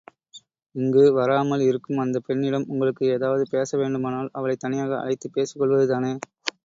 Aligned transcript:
இங்கு 0.75 1.03
வராமல் 1.13 1.63
இருக்கும் 1.63 1.97
அந்தப் 1.97 2.25
பெண்ணிடம் 2.25 2.67
உங்களுக்கு 2.67 3.05
ஏதாவது 3.11 3.45
பேச 3.49 3.77
வேண்டுமானால் 3.77 4.33
அவளைத் 4.33 4.59
தனியாக 4.59 4.99
அழைத்துப் 4.99 5.33
பேசிக் 5.33 5.61
கொள்வதுதானே? 5.61 6.13